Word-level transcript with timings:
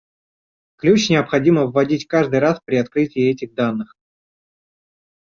Ключ 0.77 1.11
необходимо 1.11 1.67
вводить 1.67 2.07
каждый 2.07 2.39
раз 2.39 2.59
при 2.65 2.77
открытии 2.77 3.29
этих 3.29 3.53
данных 3.53 3.95